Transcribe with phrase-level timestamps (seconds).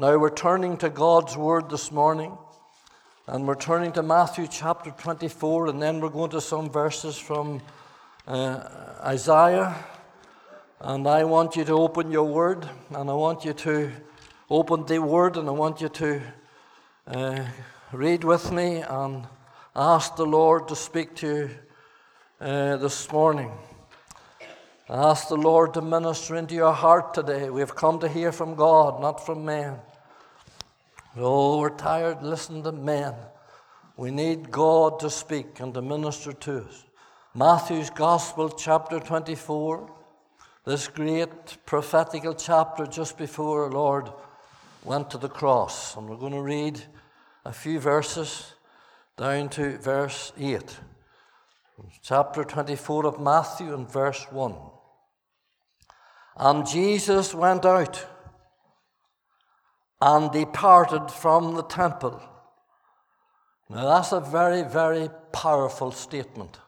[0.00, 2.36] Now we're turning to God's Word this morning,
[3.28, 7.62] and we're turning to Matthew chapter 24, and then we're going to some verses from
[8.26, 8.68] uh,
[9.04, 9.76] Isaiah.
[10.80, 13.92] And I want you to open your Word, and I want you to
[14.50, 16.20] open the Word, and I want you to
[17.06, 17.44] uh,
[17.92, 19.28] read with me and
[19.76, 21.50] ask the Lord to speak to you
[22.40, 23.52] uh, this morning.
[24.88, 27.48] Ask the Lord to minister into your heart today.
[27.48, 29.78] We've come to hear from God, not from men.
[31.16, 33.14] Oh, we're tired listening to men.
[33.96, 36.84] We need God to speak and to minister to us.
[37.34, 39.90] Matthew's Gospel, chapter 24,
[40.66, 44.10] this great prophetical chapter just before our Lord
[44.84, 45.96] went to the cross.
[45.96, 46.82] And we're going to read
[47.46, 48.52] a few verses
[49.16, 50.76] down to verse 8.
[52.02, 54.54] Chapter 24 of Matthew and verse 1.
[56.36, 58.06] And Jesus went out
[60.00, 62.20] and departed from the temple.
[63.70, 66.58] Now, that's a very, very powerful statement.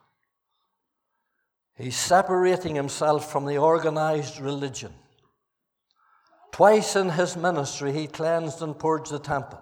[1.76, 4.92] He's separating himself from the organized religion.
[6.52, 9.60] Twice in his ministry, he cleansed and purged the temple.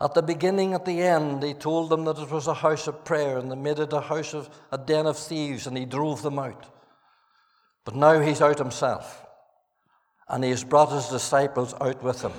[0.00, 3.04] At the beginning, at the end, he told them that it was a house of
[3.04, 6.22] prayer, and they made it a house of a den of thieves, and he drove
[6.22, 6.66] them out.
[7.84, 9.26] But now he's out himself,
[10.28, 12.32] and he has brought his disciples out with him.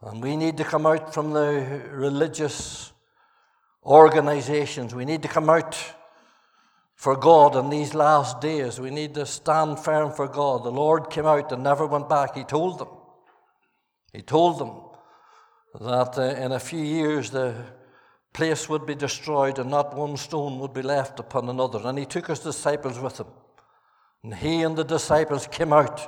[0.00, 2.92] And we need to come out from the religious
[3.84, 4.94] organizations.
[4.94, 5.76] We need to come out
[6.96, 8.80] for God in these last days.
[8.80, 10.64] We need to stand firm for God.
[10.64, 12.36] The Lord came out and never went back.
[12.36, 12.88] He told them.
[14.12, 14.72] He told them
[15.80, 17.54] that uh, in a few years the
[18.32, 21.80] place would be destroyed and not one stone would be left upon another.
[21.84, 23.26] And he took his disciples with him.
[24.22, 26.00] And he and the disciples came out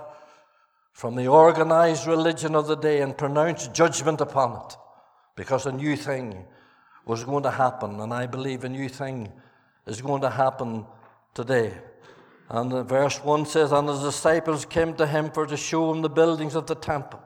[0.92, 4.76] from the organized religion of the day and pronounced judgment upon it
[5.36, 6.44] because a new thing
[7.04, 8.00] was going to happen.
[8.00, 9.32] And I believe a new thing
[9.86, 10.86] is going to happen
[11.34, 11.74] today.
[12.48, 16.08] And verse 1 says, And his disciples came to him for to show him the
[16.08, 17.20] buildings of the temple.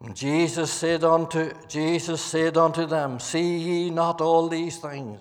[0.00, 5.18] And Jesus said unto Jesus said unto them, See ye not all these things?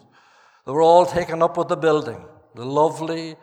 [0.65, 2.23] They were all taken up with the building,
[2.53, 3.37] the lovely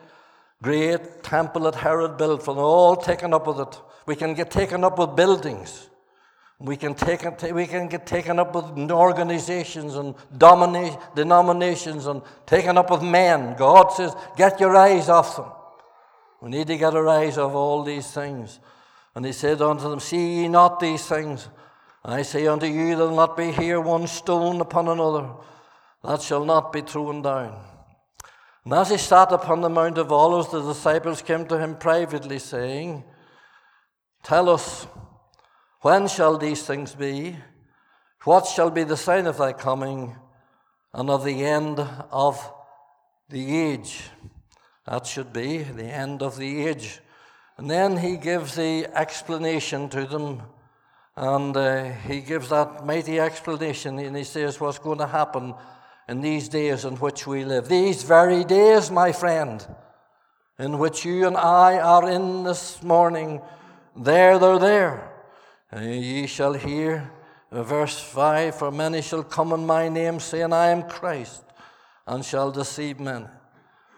[0.61, 3.81] great temple that Herod built for them, all taken up with it.
[4.05, 5.89] We can get taken up with buildings.
[6.59, 7.23] We can, take,
[7.53, 13.55] we can get taken up with organizations and denominations and taken up with men.
[13.57, 15.51] God says, get your eyes off them.
[16.41, 18.59] We need to get our eyes off all these things.
[19.15, 21.47] And he said unto them, See ye not these things?
[22.03, 25.27] I say unto you, there will not be here one stone upon another
[26.03, 27.59] that shall not be thrown down.
[28.65, 32.39] And as he sat upon the Mount of Olives, the disciples came to him privately,
[32.39, 33.03] saying,
[34.23, 34.87] Tell us,
[35.81, 37.37] when shall these things be?
[38.23, 40.15] What shall be the sign of thy coming
[40.95, 42.51] and of the end of
[43.29, 44.09] the age?
[44.87, 47.01] That should be the end of the age.
[47.57, 50.41] And then he gives the explanation to them,
[51.15, 55.53] and uh, he gives that mighty explanation, and he says what's going to happen
[56.07, 57.67] in these days in which we live.
[57.67, 59.65] These very days, my friend,
[60.59, 63.41] in which you and I are in this morning,
[63.95, 65.11] there, they're there.
[65.71, 67.11] And ye shall hear,
[67.51, 71.43] verse 5 For many shall come in my name, saying, I am Christ,
[72.05, 73.25] and shall deceive many.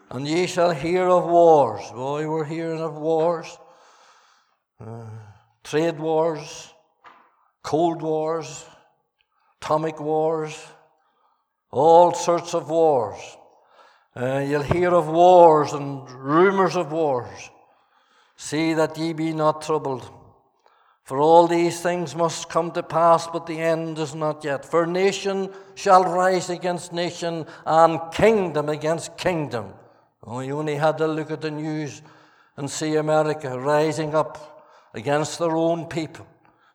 [0.10, 1.92] And ye shall hear of wars.
[1.92, 3.58] Boy, we're hearing of wars,
[4.80, 5.04] uh,
[5.64, 6.74] trade wars,
[7.62, 8.64] cold wars,
[9.62, 10.58] atomic wars
[11.72, 13.20] all sorts of wars.
[14.16, 17.52] Uh, you'll hear of wars and rumors of wars.
[18.36, 20.10] See that ye be not troubled.
[21.04, 24.66] For all these things must come to pass, but the end is not yet.
[24.66, 29.74] For nation shall rise against nation, and kingdom against kingdom.
[30.26, 32.02] Oh, you only had to look at the news
[32.58, 36.28] and see America rising up against their own people,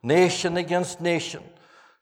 [0.03, 1.43] nation against nation.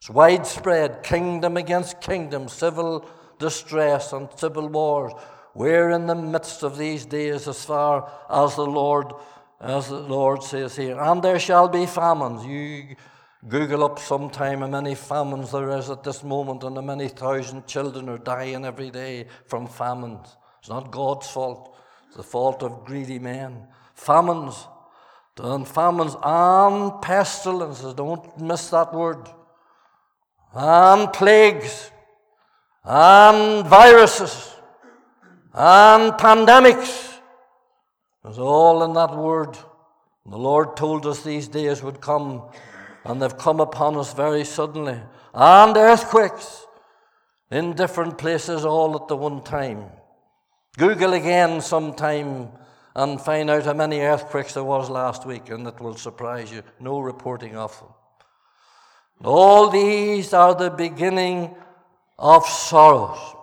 [0.00, 3.06] It's widespread, kingdom against kingdom, civil
[3.38, 5.12] distress and civil wars.
[5.54, 9.12] We're in the midst of these days as far as the Lord,
[9.60, 10.98] as the Lord says here.
[10.98, 12.46] And there shall be famines.
[12.46, 12.96] You
[13.46, 17.66] Google up sometime how many famines there is at this moment, and how many thousand
[17.66, 20.34] children are dying every day from famines.
[20.60, 21.76] It's not God's fault,
[22.06, 23.68] it's the fault of greedy men.
[23.94, 24.66] Famines,
[25.38, 27.92] and famines and pestilences.
[27.92, 29.28] Don't miss that word
[30.54, 31.90] and plagues
[32.84, 34.54] and viruses
[35.54, 37.18] and pandemics.
[38.24, 39.56] It's all in that word.
[40.26, 42.42] The Lord told us these days would come,
[43.04, 45.00] and they've come upon us very suddenly.
[45.32, 46.66] And earthquakes
[47.50, 49.84] in different places all at the one time.
[50.76, 52.48] Google again sometime
[52.94, 56.62] and find out how many earthquakes there was last week, and it will surprise you.
[56.78, 57.88] No reporting of them.
[59.22, 61.54] All these are the beginning
[62.18, 63.36] of sorrows.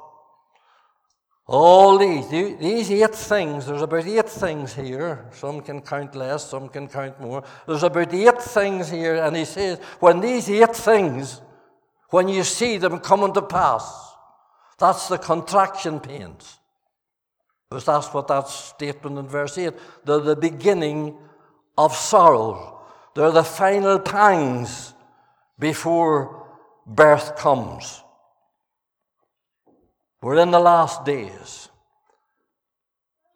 [1.45, 5.25] All these, these eight things, there's about eight things here.
[5.31, 7.41] Some can count less, some can count more.
[7.65, 11.41] There's about eight things here, and he says, when these eight things,
[12.09, 14.13] when you see them coming to pass,
[14.77, 16.57] that's the contraction pains.
[17.69, 19.73] Because that's what that statement in verse 8.
[20.05, 21.17] They're the beginning
[21.77, 22.81] of sorrow.
[23.13, 24.93] They're the final pangs
[25.59, 26.47] before
[26.85, 28.01] birth comes.
[30.21, 31.69] We're in the last days.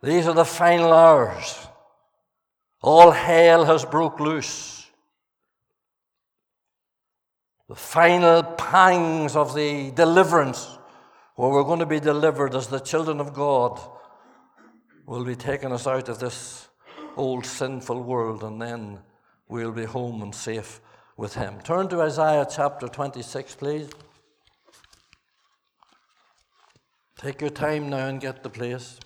[0.02, 1.68] These are the final hours.
[2.82, 4.90] All hell has broke loose.
[7.70, 10.78] The final pangs of the deliverance,
[11.36, 13.80] where we're going to be delivered as the children of God,
[15.06, 16.68] will be taking us out of this
[17.16, 19.00] old sinful world, and then
[19.48, 20.82] we'll be home and safe
[21.22, 21.62] with Him.
[21.64, 23.88] Turn to Isaiah chapter 26, please.
[27.16, 29.00] Take your time now and get the place.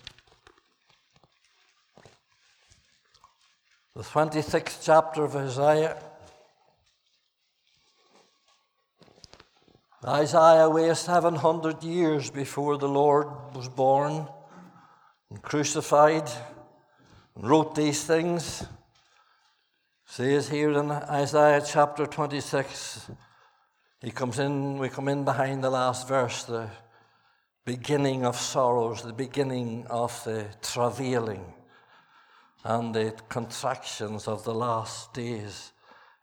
[3.94, 5.98] The 26th chapter of Isaiah.
[10.02, 14.26] Isaiah was 700 years before the Lord was born
[15.28, 16.30] and crucified
[17.34, 18.64] and wrote these things.
[20.08, 23.10] Says here in Isaiah chapter 26,
[24.00, 26.70] he comes in, we come in behind the last verse, the
[27.64, 31.52] beginning of sorrows, the beginning of the travailing
[32.62, 35.72] and the contractions of the last days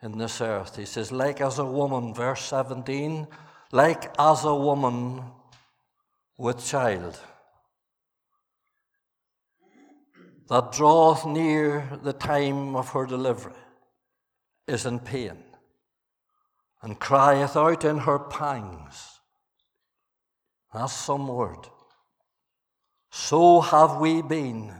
[0.01, 0.77] in this earth.
[0.77, 3.27] He says, like as a woman, verse 17,
[3.73, 5.21] like as a woman
[6.37, 7.19] with child
[10.49, 13.53] that draweth near the time of her delivery
[14.67, 15.37] is in pain
[16.81, 19.19] and crieth out in her pangs.
[20.73, 21.67] That's some word.
[23.11, 24.73] So have we been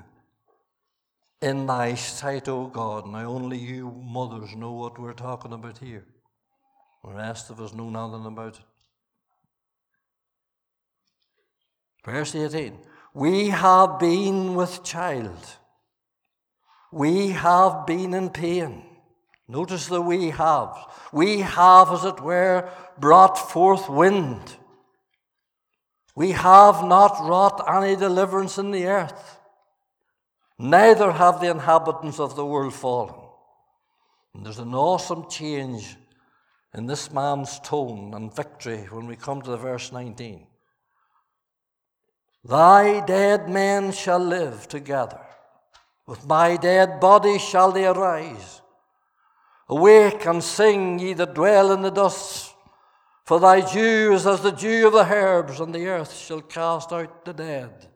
[1.44, 3.06] in thy sight, O God.
[3.06, 6.06] Now, only you mothers know what we're talking about here.
[7.03, 8.63] The rest of us know nothing about it.
[12.06, 12.77] Verse 18
[13.13, 15.57] We have been with child,
[16.91, 18.83] we have been in pain.
[19.48, 20.75] Notice the we have.
[21.12, 24.57] We have, as it were, brought forth wind.
[26.16, 29.40] We have not wrought any deliverance in the earth,
[30.60, 33.16] neither have the inhabitants of the world fallen.
[34.34, 35.98] And there's an awesome change
[36.74, 40.48] in this man's tone and victory when we come to the verse 19.
[42.46, 45.22] Thy dead men shall live together,
[46.06, 48.62] with my dead body shall they arise.
[49.74, 52.54] Awake and sing, ye that dwell in the dust.
[53.25, 56.94] For thy dew is as the dew of the herbs, and the earth shall cast
[56.94, 57.88] out the dead.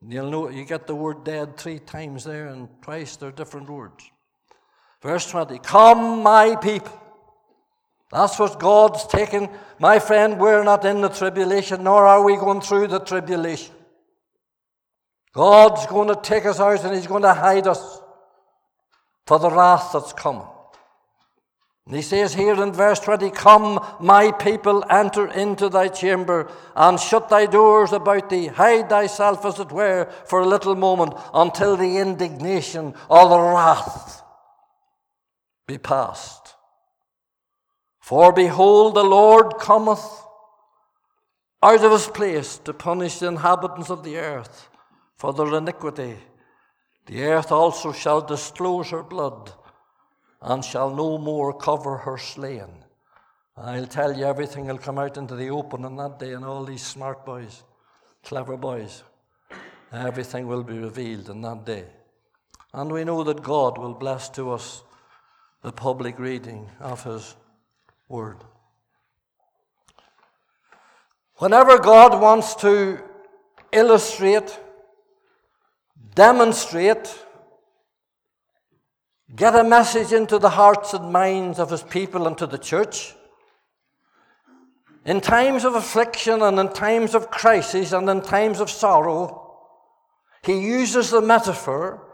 [0.00, 3.68] And you'll know you get the word dead three times there, and twice they're different
[3.68, 4.08] words.
[5.02, 7.02] Verse 20 Come, my people.
[8.12, 9.48] That's what God's taken.
[9.80, 13.74] My friend, we're not in the tribulation, nor are we going through the tribulation.
[15.32, 18.00] God's going to take us out and He's going to hide us
[19.26, 20.46] for the wrath that's coming.
[21.88, 27.00] And he says here in verse 20, Come, my people, enter into thy chamber, and
[27.00, 28.48] shut thy doors about thee.
[28.48, 34.22] Hide thyself, as it were, for a little moment, until the indignation or the wrath
[35.66, 36.56] be past.
[38.00, 40.04] For behold, the Lord cometh
[41.62, 44.68] out of his place to punish the inhabitants of the earth
[45.16, 46.18] for their iniquity.
[47.06, 49.54] The earth also shall disclose her blood
[50.40, 52.68] and shall no more cover her slain.
[53.56, 56.64] I'll tell you, everything will come out into the open on that day, and all
[56.64, 57.64] these smart boys,
[58.22, 59.02] clever boys,
[59.92, 61.84] everything will be revealed in that day.
[62.72, 64.82] And we know that God will bless to us
[65.62, 67.34] the public reading of His
[68.08, 68.36] Word.
[71.36, 73.00] Whenever God wants to
[73.72, 74.58] illustrate,
[76.14, 77.14] demonstrate,
[79.34, 83.14] get a message into the hearts and minds of his people and to the church.
[85.04, 89.56] In times of affliction and in times of crisis and in times of sorrow,
[90.42, 92.06] he uses the metaphor,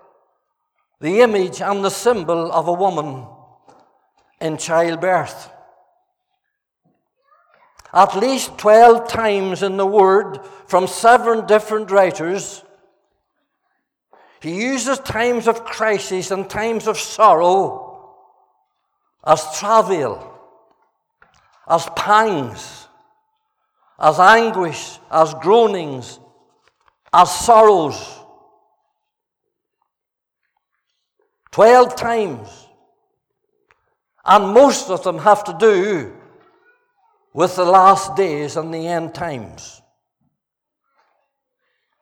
[1.01, 3.27] the image and the symbol of a woman
[4.41, 5.51] in childbirth.
[7.93, 12.64] At least 12 times in the Word from seven different writers,
[14.45, 18.15] he uses times of crisis and times of sorrow
[19.27, 20.39] as travail,
[21.67, 22.87] as pangs,
[23.99, 26.21] as anguish, as groanings,
[27.11, 28.19] as sorrows.
[31.51, 32.69] Twelve times.
[34.27, 36.13] And most of them have to do
[37.33, 39.81] with the last days and the end times.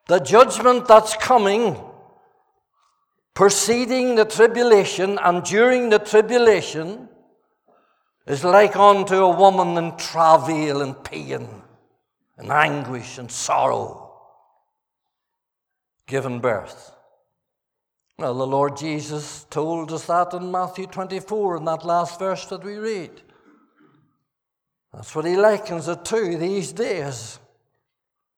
[0.08, 1.76] The judgment that's coming,
[3.34, 7.08] preceding the tribulation and during the tribulation,
[8.26, 11.48] is like unto a woman in travail and pain
[12.38, 14.12] and anguish and sorrow,
[16.06, 16.92] given birth.
[18.18, 22.62] Well, the Lord Jesus told us that in Matthew 24, in that last verse that
[22.62, 23.10] we read.
[24.92, 27.38] That's what he likens it to these days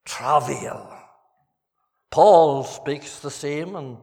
[0.05, 0.91] travail.
[2.09, 3.97] Paul speaks the same, and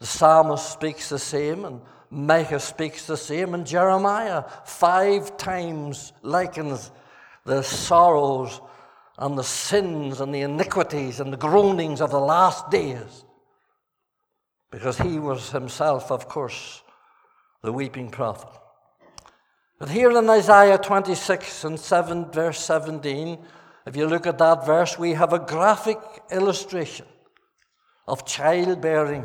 [0.00, 6.90] the psalmist speaks the same, and Micah speaks the same, and Jeremiah five times likens
[7.44, 8.60] the sorrows
[9.18, 13.24] and the sins and the iniquities and the groanings of the last days
[14.70, 16.82] because he was himself, of course,
[17.62, 18.50] the weeping prophet.
[19.78, 23.38] But here in Isaiah 26 and 7, verse 17,
[23.86, 25.98] if you look at that verse, we have a graphic
[26.30, 27.06] illustration
[28.06, 29.24] of childbearing.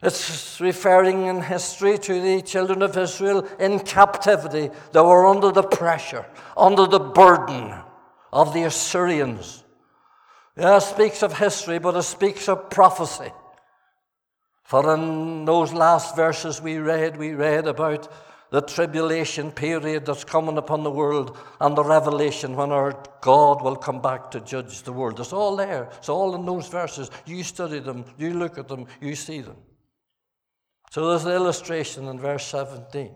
[0.00, 5.64] It's referring in history to the children of Israel in captivity that were under the
[5.64, 6.24] pressure,
[6.56, 7.74] under the burden
[8.32, 9.64] of the Assyrians.
[10.56, 13.32] Yeah, it speaks of history, but it speaks of prophecy.
[14.62, 18.08] For in those last verses we read, we read about
[18.50, 23.76] the tribulation period that's coming upon the world and the revelation when our God will
[23.76, 25.18] come back to judge the world.
[25.18, 25.88] It's all there.
[25.98, 27.10] It's all in those verses.
[27.26, 29.56] You study them, you look at them, you see them.
[30.90, 33.14] So there's an illustration in verse 17.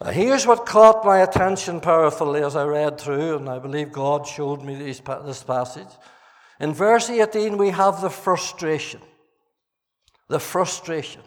[0.00, 4.26] Now, here's what caught my attention powerfully as I read through, and I believe God
[4.26, 5.88] showed me these, this passage.
[6.60, 9.00] In verse 18, we have the frustration.
[10.28, 11.22] The frustration.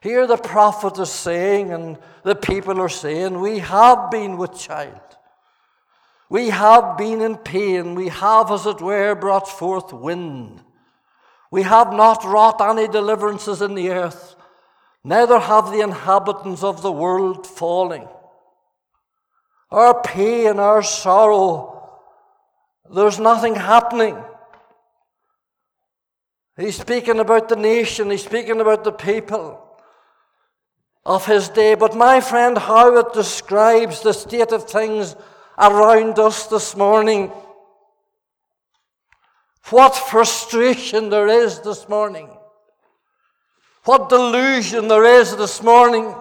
[0.00, 5.00] Here, the prophet is saying, and the people are saying, We have been with child.
[6.30, 7.94] We have been in pain.
[7.94, 10.62] We have, as it were, brought forth wind.
[11.50, 14.36] We have not wrought any deliverances in the earth
[15.04, 18.06] neither have the inhabitants of the world falling.
[19.70, 22.00] Our pain, our sorrow,
[22.94, 24.16] there's nothing happening.
[26.58, 29.64] He's speaking about the nation, he's speaking about the people
[31.04, 31.74] of his day.
[31.74, 35.16] But my friend, how it describes the state of things
[35.58, 37.30] around us this morning.
[39.70, 42.30] What frustration there is this morning.
[43.84, 46.14] What delusion there is this morning.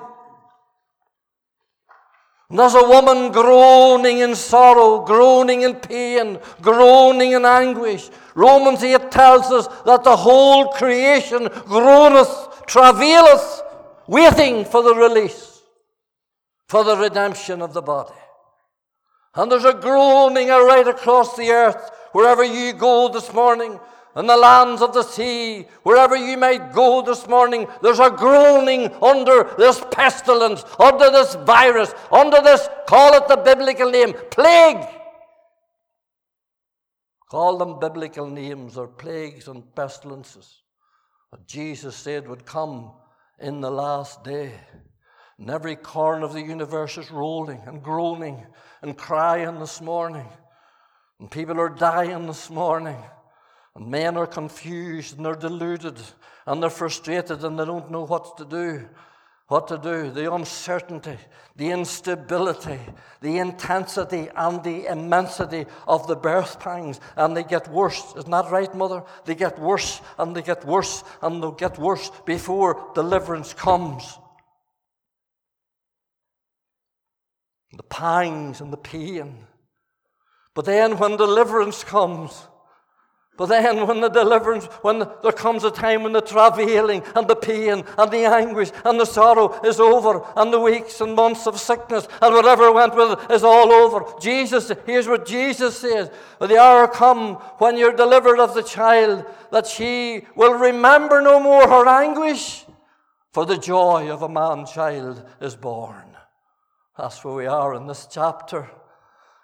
[2.50, 8.10] And there's a woman groaning in sorrow, groaning in pain, groaning in anguish.
[8.36, 13.63] Romans 8 tells us that the whole creation groaneth, travaileth,
[14.08, 15.62] waiting for the release,
[16.70, 18.16] for the redemption of the body.
[19.36, 23.80] And there's a groaning right across the earth wherever you go this morning
[24.16, 28.92] in the lands of the sea, wherever you might go this morning, there's a groaning
[29.04, 34.84] under this pestilence, under this virus, under this, call it the biblical name, plague.
[37.30, 40.64] Call them biblical names or plagues and pestilences
[41.32, 42.94] that Jesus said would come
[43.40, 44.54] in the last day.
[45.38, 48.44] And every corner of the universe is rolling and groaning
[48.82, 50.26] and crying this morning.
[51.20, 52.98] And people are dying this morning.
[53.76, 56.00] And men are confused and they're deluded
[56.46, 58.88] and they're frustrated and they don't know what to do.
[59.48, 61.18] What to do, the uncertainty,
[61.56, 62.80] the instability,
[63.22, 68.14] the intensity, and the immensity of the birth pangs, and they get worse.
[68.18, 69.04] Isn't that right, Mother?
[69.24, 74.20] They get worse and they get worse and they'll get worse before deliverance comes.
[77.72, 79.48] The pangs and the pain.
[80.58, 82.48] But then when deliverance comes,
[83.38, 87.36] But then, when the deliverance, when there comes a time when the travailing and the
[87.36, 91.60] pain and the anguish and the sorrow is over, and the weeks and months of
[91.60, 96.10] sickness and whatever went with it is all over, Jesus, here's what Jesus says.
[96.42, 101.68] The hour come when you're delivered of the child, that she will remember no more
[101.68, 102.66] her anguish,
[103.32, 106.18] for the joy of a man child is born.
[106.98, 108.68] That's where we are in this chapter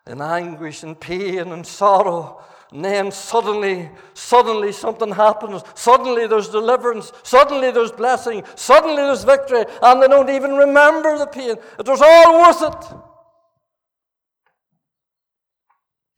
[0.07, 2.43] in anguish and pain and sorrow
[2.73, 5.61] and then suddenly, suddenly something happens.
[5.75, 7.11] Suddenly there's deliverance.
[7.21, 8.43] Suddenly there's blessing.
[8.55, 9.63] Suddenly there's victory.
[9.83, 11.55] And they don't even remember the pain.
[11.77, 12.95] It was all worth it.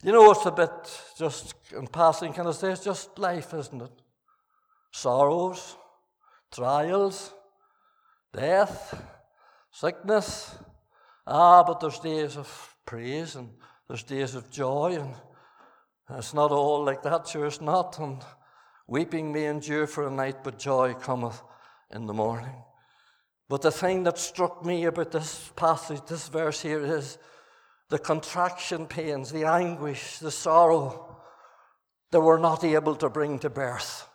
[0.03, 0.71] You know, it's a bit
[1.17, 3.91] just in passing, can I say, it's just life, isn't it?
[4.93, 5.75] Sorrows,
[6.53, 7.33] trials,
[8.33, 9.03] death,
[9.71, 10.55] sickness.
[11.27, 13.49] Ah, but there's days of praise and
[13.87, 15.13] there's days of joy and
[16.09, 17.97] it's not all like that, sure it's not.
[17.99, 18.21] And
[18.87, 21.41] weeping may endure for a night, but joy cometh
[21.91, 22.55] in the morning.
[23.49, 27.17] But the thing that struck me about this passage, this verse here, is
[27.89, 31.17] the contraction pains, the anguish, the sorrow
[32.11, 34.07] that we're not able to bring to birth.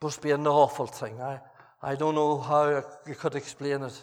[0.00, 1.20] Must be an awful thing.
[1.20, 1.40] I,
[1.82, 4.00] I don't know how you could explain it.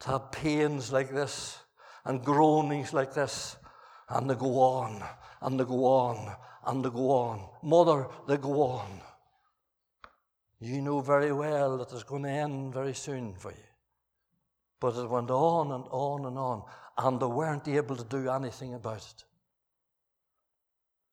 [0.00, 1.58] To have pains like this
[2.08, 3.56] and groanings like this
[4.08, 5.02] and they go on,
[5.42, 6.34] and they go on,
[6.66, 7.46] and they go on.
[7.62, 9.00] Mother, they go on.
[10.60, 13.56] You know very well that it's going to end very soon for you.
[14.80, 16.62] But it went on and on and on,
[16.96, 19.24] and they weren't able to do anything about it.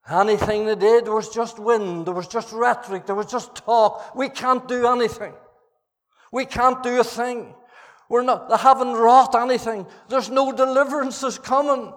[0.10, 4.16] Anything they did was just wind, there was just rhetoric, there was just talk.
[4.16, 5.34] We can't do anything.
[6.32, 7.56] We can't do a thing.
[8.10, 9.88] We're not, they haven't wrought anything.
[10.10, 11.94] There's no deliverances coming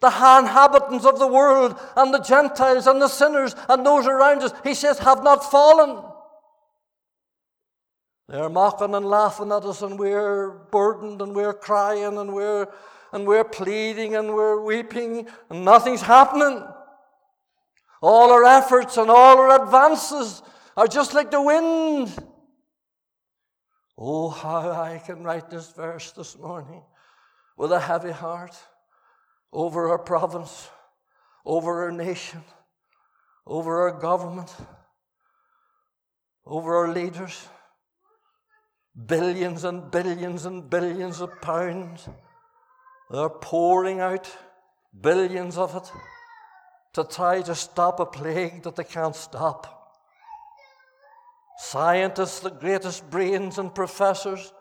[0.00, 4.52] the inhabitants of the world and the Gentiles and the sinners and those around us,
[4.64, 6.02] he says, have not fallen.
[8.28, 12.68] They're mocking and laughing at us, and we're burdened, and we're crying, and we're,
[13.12, 16.64] and we're pleading, and we're weeping, and nothing's happening.
[18.00, 20.42] All our efforts and all our advances
[20.76, 22.16] are just like the wind.
[24.02, 26.82] Oh, how I can write this verse this morning
[27.58, 28.56] with a heavy heart
[29.52, 30.70] over our province,
[31.44, 32.42] over our nation,
[33.46, 34.50] over our government,
[36.46, 37.46] over our leaders.
[39.06, 42.08] Billions and billions and billions of pounds.
[43.10, 44.34] They're pouring out
[44.98, 45.92] billions of it
[46.94, 49.79] to try to stop a plague that they can't stop.
[51.62, 54.52] Scientists, the greatest brains and professors,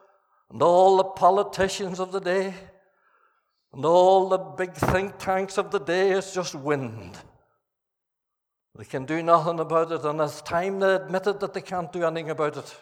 [0.52, 2.54] and all the politicians of the day
[3.72, 7.18] and all the big think tanks of the day, it's just wind.
[8.78, 12.04] They can do nothing about it, and it's time they admitted that they can't do
[12.04, 12.76] anything about it.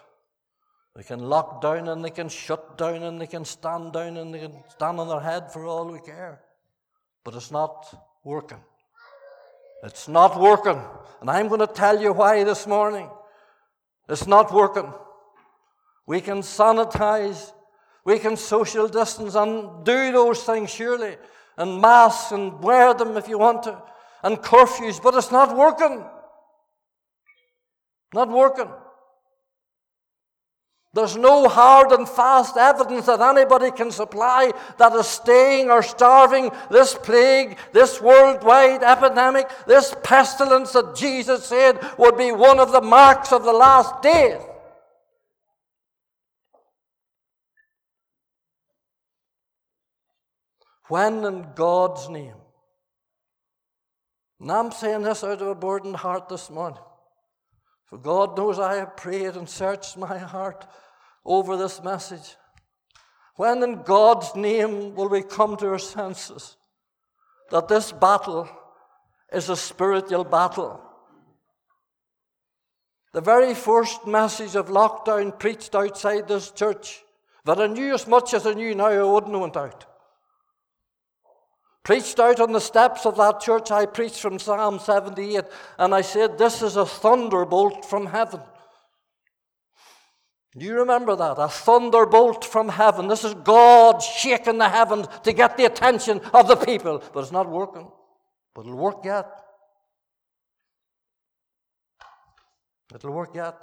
[0.96, 4.34] They can lock down and they can shut down and they can stand down and
[4.34, 6.40] they can stand on their head for all we care.
[7.22, 7.86] But it's not
[8.24, 8.58] working.
[9.84, 10.82] It's not working.
[11.20, 13.08] And I'm going to tell you why this morning.
[14.08, 14.92] It's not working.
[16.06, 17.52] We can sanitize
[18.08, 21.18] we can social distance and do those things, surely,
[21.58, 23.82] and masks and wear them if you want to,
[24.22, 26.06] and curfews, but it's not working.
[28.14, 28.70] Not working.
[30.98, 36.50] There's no hard and fast evidence that anybody can supply that is staying or starving
[36.72, 42.80] this plague, this worldwide epidemic, this pestilence that Jesus said would be one of the
[42.80, 44.40] marks of the last days.
[50.88, 52.34] When in God's name?
[54.40, 56.82] And I'm saying this out of a burdened heart this morning.
[57.84, 60.66] For God knows I have prayed and searched my heart
[61.28, 62.36] over this message.
[63.36, 66.56] When in God's name will we come to our senses
[67.50, 68.48] that this battle
[69.32, 70.80] is a spiritual battle?
[73.12, 77.04] The very first message of lockdown preached outside this church,
[77.44, 79.84] that I knew as much as I knew now, I wouldn't have went out.
[81.84, 85.44] Preached out on the steps of that church, I preached from Psalm 78,
[85.78, 88.40] and I said, This is a thunderbolt from heaven.
[90.56, 91.38] Do you remember that?
[91.38, 93.08] A thunderbolt from heaven.
[93.08, 97.02] This is God shaking the heavens to get the attention of the people.
[97.12, 97.90] But it's not working.
[98.54, 99.26] But it'll work yet.
[102.94, 103.54] It'll work yet.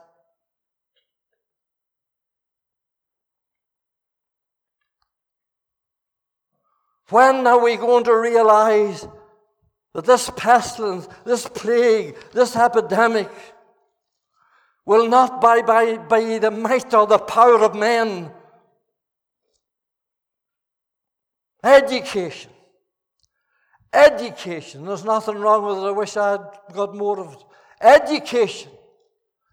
[7.09, 9.07] When are we going to realize
[9.93, 13.29] that this pestilence, this plague, this epidemic
[14.85, 18.31] will not by, by, by the might or the power of men.
[21.63, 22.51] Education.
[23.91, 24.85] Education.
[24.85, 25.87] There's nothing wrong with it.
[25.87, 27.43] I wish I had got more of it.
[27.81, 28.71] Education.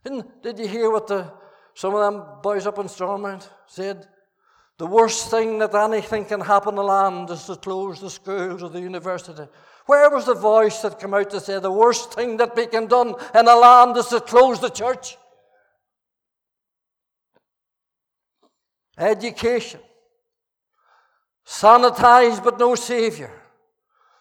[0.04, 1.32] Didn't, did you hear what the,
[1.74, 4.06] some of them boys up in Stormont said?
[4.78, 8.62] The worst thing that anything can happen in the land is to close the schools
[8.62, 9.44] or the university.
[9.86, 12.86] Where was the voice that came out to say the worst thing that we can
[12.86, 15.16] do in a land is to close the church?
[18.98, 19.80] Education.
[21.46, 23.30] Sanitized but no Saviour.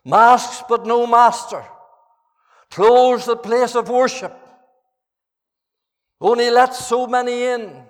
[0.03, 1.63] Masks but no Master.
[2.69, 4.35] Close the place of worship.
[6.19, 7.83] Only let so many in.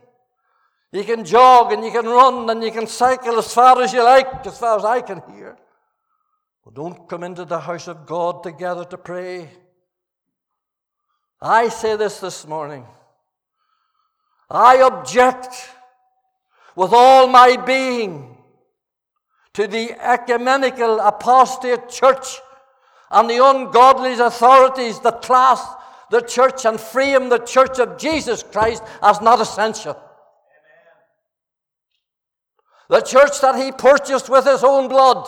[0.91, 4.03] You can jog and you can run and you can cycle as far as you
[4.03, 5.57] like, as far as I can hear.
[6.63, 9.49] But don't come into the house of God together to pray.
[11.41, 12.85] I say this this morning.
[14.49, 15.55] I object
[16.75, 18.37] with all my being
[19.53, 22.39] to the ecumenical apostate church
[23.11, 25.65] and the ungodly authorities that class
[26.09, 29.97] the church and frame the church of Jesus Christ as not essential.
[32.89, 35.25] The church that he purchased with his own blood.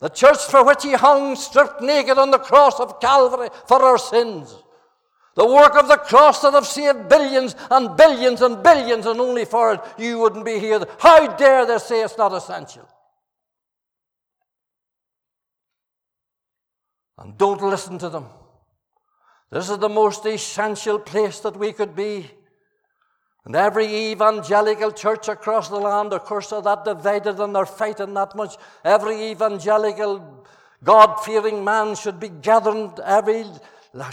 [0.00, 3.98] The church for which he hung stripped naked on the cross of Calvary for our
[3.98, 4.54] sins.
[5.36, 9.44] The work of the cross that have saved billions and billions and billions, and only
[9.44, 10.82] for it you wouldn't be here.
[10.98, 12.88] How dare they say it's not essential?
[17.18, 18.26] And don't listen to them.
[19.50, 22.30] This is the most essential place that we could be.
[23.44, 28.12] And every evangelical church across the land, of course, are that divided and they're fighting
[28.14, 28.56] that much.
[28.84, 30.46] Every evangelical,
[30.82, 32.98] God fearing man should be gathered.
[33.04, 33.44] Every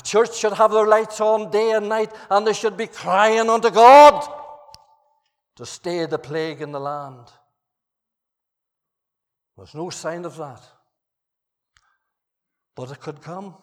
[0.04, 3.70] church should have their lights on day and night, and they should be crying unto
[3.70, 4.28] God
[5.56, 7.28] to stay the plague in the land.
[9.58, 10.62] There's no sign of that.
[12.76, 13.56] But it could come.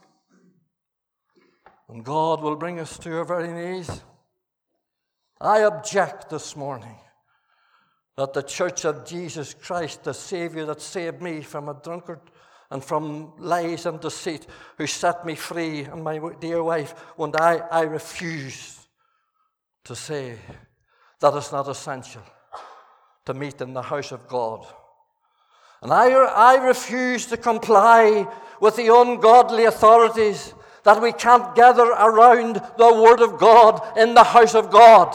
[1.89, 4.03] And God will bring us to our very knees.
[5.41, 6.97] I object this morning
[8.17, 12.21] that the church of Jesus Christ, the Savior that saved me from a drunkard
[12.71, 14.47] and from lies and deceit,
[14.79, 18.87] who set me free, and my dear wife, when I, I refuse
[19.85, 20.39] to say
[21.21, 22.23] that it's not essential
[23.27, 24.67] to meet in the house of God.
[25.83, 28.27] And I, I refuse to comply
[28.61, 30.55] with the ungodly authorities
[30.85, 35.15] that we can't gather around the Word of God in the house of God.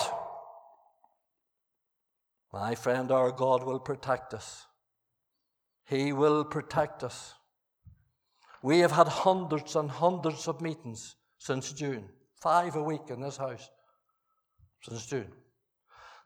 [2.51, 4.65] My friend, our God will protect us.
[5.87, 7.33] He will protect us.
[8.61, 12.09] We have had hundreds and hundreds of meetings since June,
[12.41, 13.69] five a week in this house
[14.81, 15.31] since June.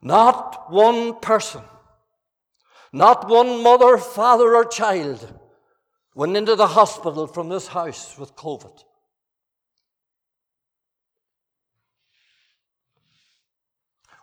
[0.02, 1.62] Not one person,
[2.94, 5.34] not one mother, father, or child
[6.15, 8.84] went into the hospital from this house with COVID.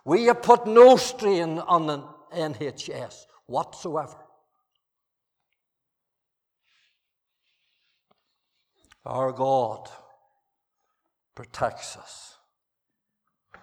[0.05, 4.26] We have put no strain on the NHS whatsoever.
[9.07, 9.89] Our God
[11.33, 12.35] protects us,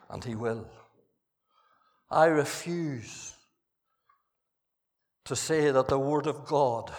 [0.08, 0.66] and He will.
[2.10, 3.34] I refuse
[5.26, 6.90] to say that the Word of God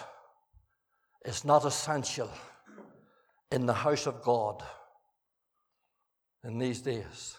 [1.24, 2.30] is not essential
[3.50, 4.62] in the house of God
[6.44, 7.36] in these days.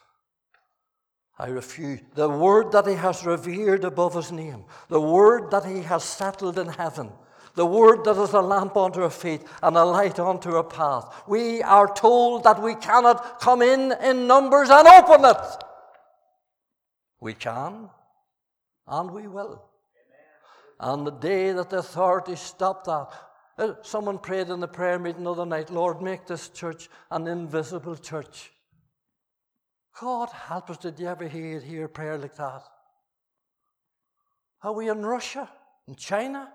[1.40, 2.02] I refuse.
[2.16, 6.58] The word that he has revered above his name, the word that he has settled
[6.58, 7.12] in heaven,
[7.58, 11.24] the word that is a lamp unto our feet and a light unto our path.
[11.28, 15.64] We are told that we cannot come in in numbers and open it.
[17.20, 17.90] We can,
[18.88, 19.66] and we will.
[20.80, 23.10] And the day that the authorities stop that,
[23.58, 27.26] uh, someone prayed in the prayer meeting the other night, Lord, make this church an
[27.26, 28.52] invisible church.
[30.00, 32.62] God help us, did you ever hear, hear prayer like that?
[34.62, 35.50] Are we in Russia,
[35.88, 36.54] in China?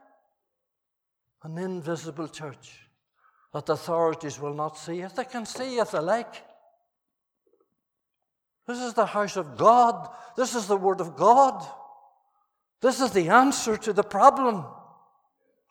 [1.44, 2.78] An invisible church
[3.52, 5.14] that the authorities will not see it.
[5.14, 6.42] They can see if they like.
[8.66, 10.08] This is the house of God.
[10.36, 11.66] This is the Word of God.
[12.80, 14.64] This is the answer to the problem.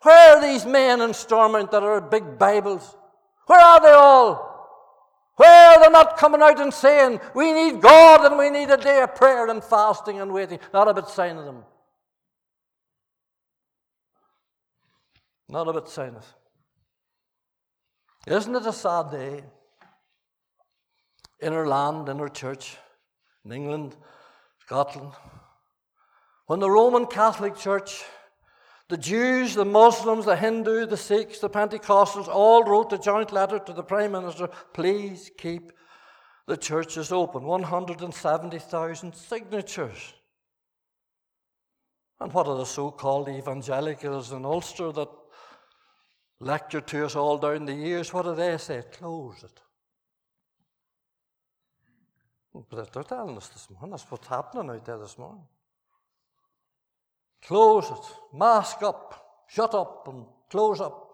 [0.01, 2.95] Where are these men in Stormont that are big Bibles?
[3.47, 4.51] Where are they all?
[5.35, 8.77] Where are they're not coming out and saying, we need God and we need a
[8.77, 10.59] day of prayer and fasting and waiting.
[10.73, 11.63] Not a bit sign of them.
[15.51, 16.35] Not a bit of.
[18.25, 19.43] Isn't it a sad day?
[21.41, 22.77] In our land, in our church,
[23.43, 23.97] in England,
[24.61, 25.11] Scotland,
[26.45, 28.01] when the Roman Catholic Church,
[28.87, 33.59] the Jews, the Muslims, the Hindu, the Sikhs, the Pentecostals all wrote a joint letter
[33.59, 35.73] to the Prime Minister please keep
[36.47, 37.43] the churches open.
[37.43, 40.13] 170,000 signatures.
[42.21, 45.09] And what are the so called evangelicals in Ulster that
[46.41, 48.11] lectured to us all down the years?
[48.11, 48.83] What do they say?
[48.91, 49.61] Close it.
[52.69, 53.91] But they're telling us this morning.
[53.91, 55.43] That's what's happening out there this morning.
[57.43, 58.37] Close it.
[58.37, 59.45] Mask up.
[59.47, 61.07] Shut up and close up.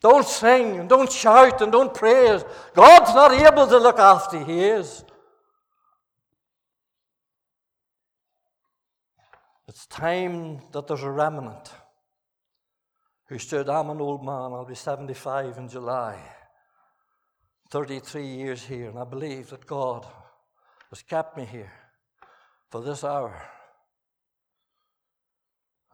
[0.00, 2.44] Don't sing and don't shout and don't praise.
[2.74, 5.04] God's not able to look after He is.
[9.72, 11.72] It's time that there's a remnant
[13.28, 16.22] who stood, I'm an old man, I'll be 75 in July.
[17.70, 20.04] 33 years here, and I believe that God
[20.90, 21.72] has kept me here
[22.70, 23.42] for this hour.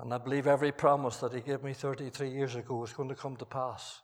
[0.01, 3.15] And I believe every promise that He gave me 33 years ago is going to
[3.15, 4.01] come to pass.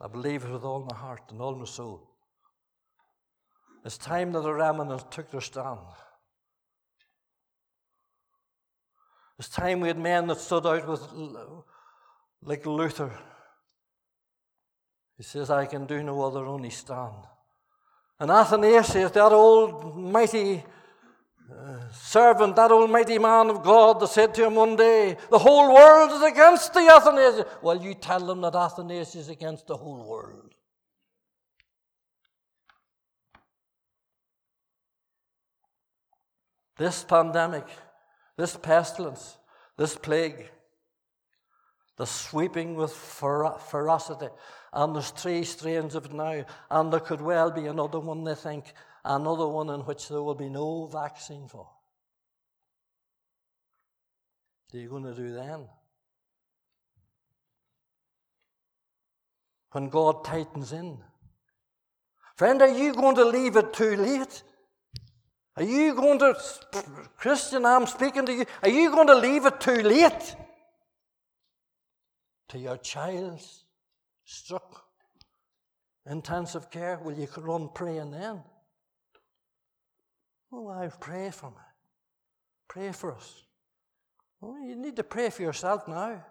[0.00, 2.10] I believe it with all my heart and all my soul.
[3.84, 5.78] It's time that the remnant took their stand.
[9.40, 11.02] It's time we had men that stood out with,
[12.44, 13.10] like Luther
[15.20, 17.26] he says, I can do no other, only stand.
[18.18, 20.64] And Athanasius, that old mighty
[21.52, 25.74] uh, servant, that almighty man of God, that said to him one day, The whole
[25.74, 27.44] world is against thee, Athanasius.
[27.60, 30.54] Well, you tell them that Athanasius is against the whole world.
[36.78, 37.66] This pandemic,
[38.40, 39.36] this pestilence,
[39.76, 40.48] this plague,
[41.98, 44.28] the sweeping with ferocity,
[44.72, 48.34] and there's three strains of it now, and there could well be another one, they
[48.34, 48.72] think,
[49.04, 51.68] another one in which there will be no vaccine for.
[54.70, 55.66] What are you going to do then?
[59.72, 60.96] When God tightens in.
[62.36, 64.42] Friend, are you going to leave it too late?
[65.60, 66.34] Are you going to,
[67.18, 70.34] Christian, I'm speaking to you, are you going to leave it too late
[72.48, 73.66] to your child's
[74.24, 74.86] struck
[76.06, 78.42] intensive care, will you run praying then?
[80.50, 81.56] Oh, I pray for me.
[82.66, 83.44] Pray for us.
[84.40, 86.24] You need to pray for yourself now.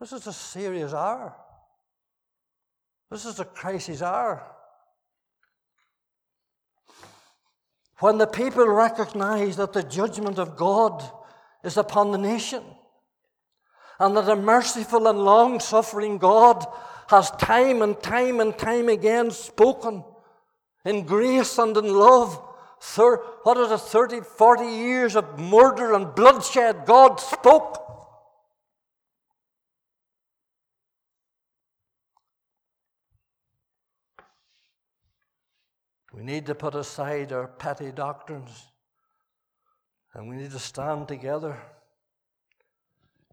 [0.00, 1.36] This is a serious hour.
[3.10, 4.42] This is a crisis hour.
[8.02, 11.08] When the people recognize that the judgment of God
[11.62, 12.64] is upon the nation,
[14.00, 16.66] and that a merciful and long suffering God
[17.10, 20.02] has time and time and time again spoken
[20.84, 22.42] in grace and in love.
[22.80, 26.84] Thir- what is it, 30, 40 years of murder and bloodshed?
[26.84, 27.81] God spoke.
[36.12, 38.66] We need to put aside our petty doctrines
[40.14, 41.58] and we need to stand together.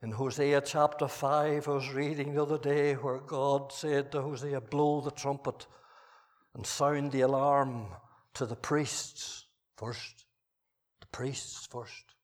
[0.02, 4.62] In Hosea chapter 5, I was reading the other day where God said to Hosea,
[4.62, 5.68] Blow the trumpet
[6.56, 7.88] and sound the alarm
[8.36, 10.26] to the priests first.
[11.02, 12.16] The priests first.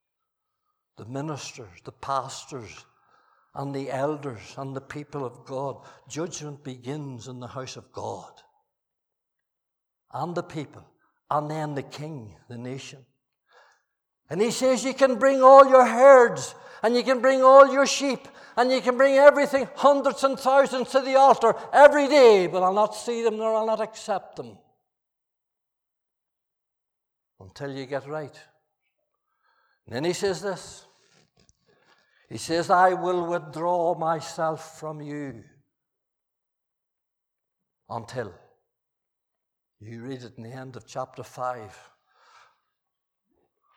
[0.96, 2.86] The ministers, the pastors,
[3.56, 5.86] and the elders and the people of God.
[6.08, 8.42] Judgment begins in the house of God.
[10.16, 10.86] And the people,
[11.30, 13.00] and then the king, the nation.
[14.30, 17.86] And he says, You can bring all your herds, and you can bring all your
[17.86, 18.26] sheep,
[18.56, 22.74] and you can bring everything, hundreds and thousands, to the altar every day, but I'll
[22.74, 24.58] not see them nor I'll not accept them
[27.42, 28.40] until you get right.
[29.86, 30.86] And then he says this
[32.30, 35.44] He says, I will withdraw myself from you
[37.90, 38.34] until.
[39.80, 41.78] You read it in the end of chapter 5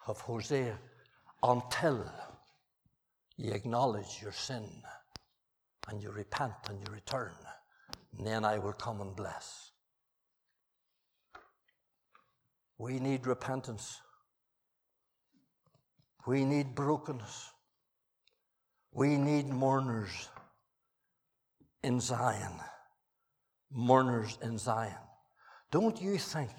[0.07, 0.79] of Hosea
[1.43, 2.05] until
[3.37, 4.65] you acknowledge your sin
[5.89, 7.33] and you repent and you return.
[8.17, 9.73] And then I will come and bless.
[12.79, 14.01] We need repentance.
[16.27, 17.51] We need brokenness.
[18.93, 20.29] We need mourners
[21.83, 22.53] in Zion.
[23.71, 25.08] Mourners in Zion.
[25.71, 26.51] Don't you think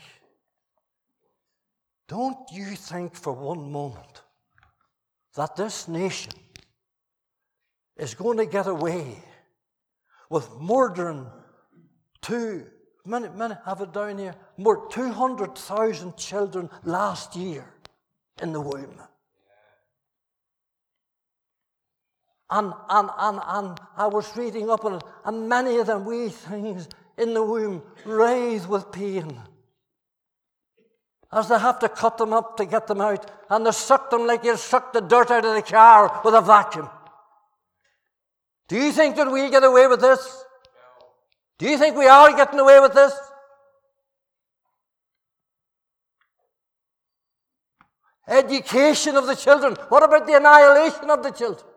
[2.10, 4.24] don't you think for one moment
[5.36, 6.34] that this nation
[7.98, 9.16] is going to get away
[10.32, 11.28] with murdering
[12.20, 12.66] two,
[13.06, 17.72] many, many have it down here, more 200,000 children last year
[18.42, 19.00] in the womb.
[22.50, 26.30] And, and, and, and I was reading up on it, and many of them wee
[26.30, 29.38] things in the womb writhe with pain.
[31.32, 34.26] As they have to cut them up to get them out, and they suck them
[34.26, 36.90] like you suck the dirt out of the car with a vacuum.
[38.68, 40.44] Do you think that we'll get away with this?
[41.60, 43.14] Do you think we are getting away with this?
[48.28, 49.76] Education of the children.
[49.90, 51.68] What about the annihilation of the children?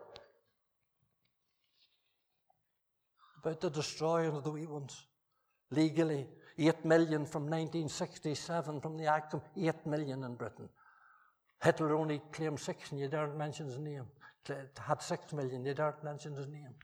[3.43, 5.05] About the destroying of the wee ones.
[5.73, 10.69] Legally, 8 million from 1967 from the Act, 8 million in Britain.
[11.63, 14.03] Hitler only claimed six, and you daren't mention his name.
[14.79, 16.75] Had six million, you daren't mention his name.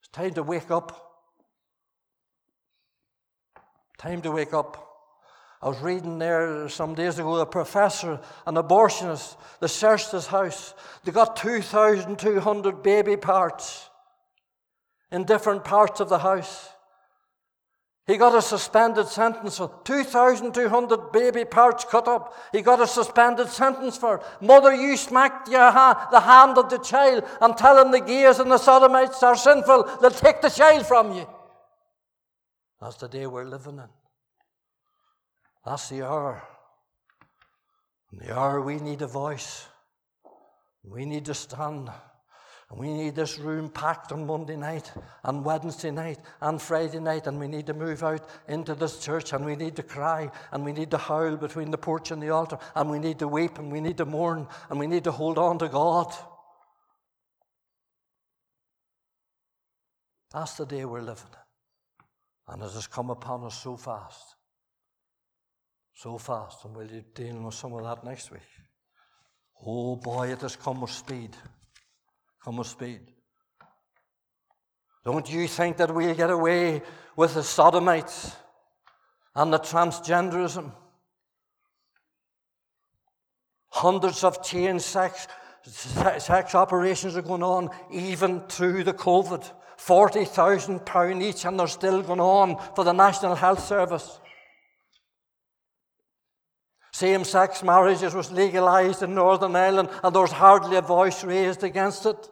[0.00, 1.20] It's time to wake up.
[3.98, 4.90] Time to wake up.
[5.62, 10.74] I was reading there some days ago a professor, an abortionist, they searched his house.
[11.04, 13.88] They got 2,200 baby parts
[15.14, 16.70] in different parts of the house.
[18.04, 22.34] He got a suspended sentence for 2,200 baby parts cut up.
[22.50, 26.78] He got a suspended sentence for Mother, you smacked your ha- the hand of the
[26.78, 29.84] child and tell him the gays and the sodomites are sinful.
[30.02, 31.26] They'll take the child from you.
[32.80, 33.88] That's the day we're living in.
[35.64, 36.42] That's the hour.
[38.10, 39.66] And the hour we need a voice.
[40.82, 41.88] We need to stand.
[42.74, 44.90] And we need this room packed on Monday night
[45.22, 47.28] and Wednesday night and Friday night.
[47.28, 50.64] And we need to move out into this church and we need to cry and
[50.64, 53.58] we need to howl between the porch and the altar and we need to weep
[53.58, 56.12] and we need to mourn and we need to hold on to God.
[60.32, 62.54] That's the day we're living in.
[62.54, 64.34] And it has come upon us so fast.
[65.94, 66.64] So fast.
[66.64, 68.40] And we'll be dealing with some of that next week.
[69.64, 71.36] Oh boy, it has come with speed.
[72.44, 73.00] Come speed.
[75.02, 76.82] Don't you think that we'll get away
[77.16, 78.36] with the sodomites
[79.34, 80.70] and the transgenderism?
[83.68, 85.26] Hundreds of chain sex,
[85.66, 89.50] sex operations are going on even through the COVID.
[89.78, 94.20] £40,000 each, and they're still going on for the National Health Service.
[96.92, 101.64] Same sex marriages was legalised in Northern Ireland, and there was hardly a voice raised
[101.64, 102.30] against it.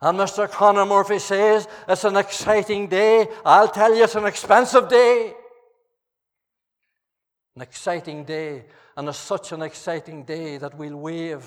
[0.00, 0.48] And Mr.
[0.48, 3.26] Conor Murphy says it's an exciting day.
[3.44, 5.34] I'll tell you, it's an expensive day.
[7.56, 8.66] An exciting day.
[8.96, 11.44] And it's such an exciting day that we'll waive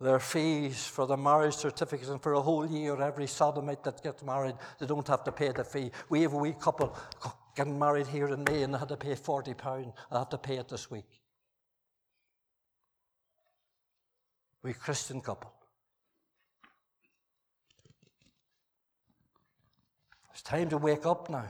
[0.00, 4.22] their fees for the marriage certificates and for a whole year every sodomite that gets
[4.22, 6.96] married they don't have to pay the fee we have a wee couple
[7.54, 10.38] getting married here in may and they had to pay 40 pounds i have to
[10.38, 11.04] pay it this week
[14.62, 15.52] we christian couple
[20.40, 21.44] it's time to wake up now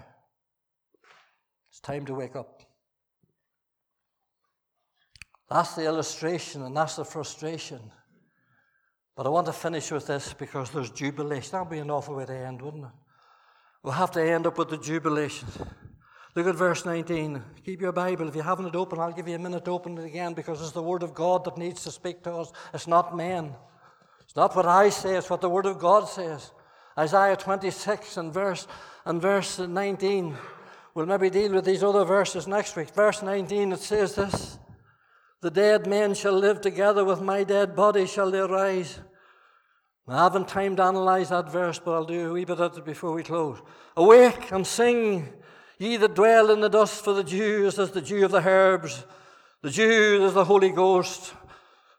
[1.71, 2.63] it's time to wake up
[5.49, 7.81] that's the illustration and that's the frustration
[9.21, 11.51] but I want to finish with this because there's jubilation.
[11.53, 12.91] That would be an awful way to end, wouldn't it?
[13.83, 15.47] We'll have to end up with the jubilation.
[16.35, 17.43] Look at verse 19.
[17.63, 18.29] Keep your Bible.
[18.29, 20.63] If you haven't it open, I'll give you a minute to open it again because
[20.63, 22.51] it's the Word of God that needs to speak to us.
[22.73, 23.55] It's not men.
[24.25, 26.53] It's not what I say, it's what the Word of God says.
[26.99, 28.67] Isaiah 26 and verse,
[29.05, 30.37] and verse 19.
[30.95, 32.91] We'll maybe deal with these other verses next week.
[32.91, 34.59] Verse 19, it says this
[35.41, 39.01] The dead men shall live together with my dead body, shall they rise.
[40.09, 42.85] I haven't time to analyze that verse, but I'll do a wee bit of it
[42.85, 43.59] before we close.
[43.97, 45.29] Awake and sing,
[45.79, 48.45] ye that dwell in the dust, for the dew is as the dew of the
[48.45, 49.05] herbs.
[49.63, 51.33] The dew is the Holy Ghost.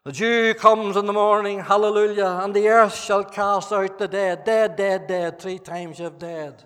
[0.04, 4.42] The dew comes in the morning, hallelujah, and the earth shall cast out the dead.
[4.44, 5.38] Dead, dead, dead.
[5.38, 6.64] Three times you have dead.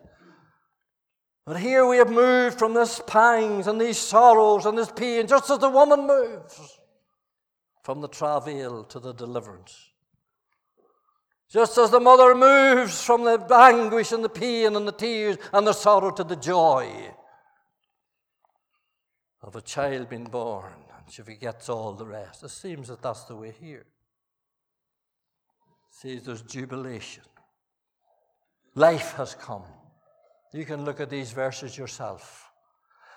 [1.44, 5.50] But here we have moved from this pangs and these sorrows and this pain, just
[5.50, 6.78] as the woman moves
[7.82, 9.90] from the travail to the deliverance.
[11.48, 15.66] Just as the mother moves from the anguish and the pain and the tears and
[15.66, 16.90] the sorrow to the joy
[19.42, 22.42] of a child being born, and she forgets all the rest.
[22.42, 23.86] It seems that that's the way here.
[25.90, 27.22] See, there's jubilation.
[28.74, 29.62] Life has come.
[30.52, 32.50] You can look at these verses yourself.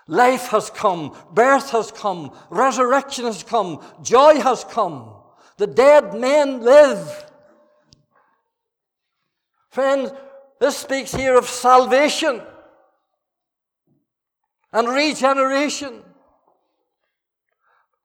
[0.06, 5.14] Life has come, birth has come, resurrection has come, joy has come.
[5.58, 7.30] The dead men live.
[9.70, 10.10] Friends,
[10.58, 12.40] this speaks here of salvation
[14.72, 16.02] and regeneration.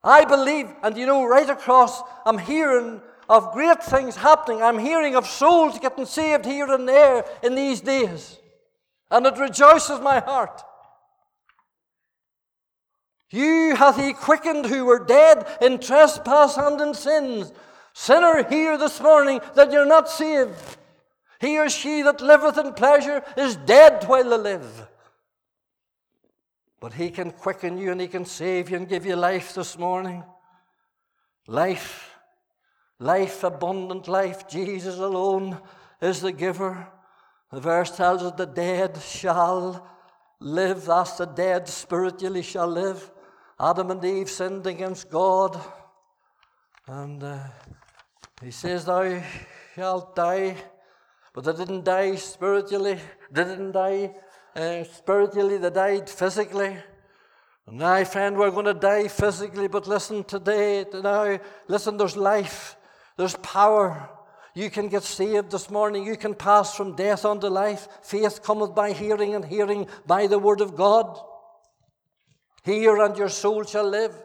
[0.05, 4.61] I believe, and you know, right across, I'm hearing of great things happening.
[4.61, 8.37] I'm hearing of souls getting saved here and there in these days.
[9.09, 10.61] And it rejoices my heart.
[13.31, 17.51] You hath he quickened who were dead in trespass and in sins.
[17.93, 20.77] Sinner, hear this morning that you're not saved.
[21.41, 24.87] He or she that liveth in pleasure is dead while they live.
[26.79, 29.77] But he can quicken you and he can save you and give you life this
[29.77, 30.23] morning.
[31.47, 32.15] Life,
[32.99, 34.47] life, abundant life.
[34.47, 35.57] Jesus alone
[36.01, 36.87] is the giver.
[37.51, 39.87] The verse tells us the dead shall
[40.39, 40.85] live.
[40.85, 43.11] That's the dead spiritually shall live.
[43.59, 45.59] Adam and Eve sinned against God.
[46.87, 47.39] And uh,
[48.41, 49.21] he says, Thou
[49.75, 50.57] shalt die.
[51.33, 52.99] But they didn't die spiritually.
[53.31, 54.13] They didn't die
[54.55, 56.77] uh, spiritually, they died physically.
[57.67, 62.77] And now, friend, we're going to die physically, but listen today, now, listen, there's life,
[63.17, 64.09] there's power.
[64.53, 66.05] You can get saved this morning.
[66.05, 67.89] You can pass from death unto life.
[68.01, 71.19] Faith cometh by hearing, and hearing by the word of God.
[72.63, 74.15] Hear, and your soul shall live.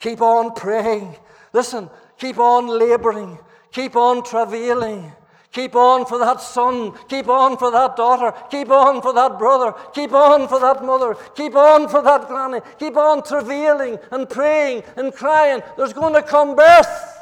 [0.00, 1.14] Keep on praying.
[1.52, 3.38] Listen, keep on laboring.
[3.70, 5.12] Keep on travailing.
[5.52, 6.92] Keep on for that son.
[7.08, 8.32] Keep on for that daughter.
[8.50, 9.74] Keep on for that brother.
[9.94, 11.14] Keep on for that mother.
[11.34, 12.60] Keep on for that granny.
[12.78, 15.62] Keep on travailing and praying and crying.
[15.76, 17.18] There's going to come birth.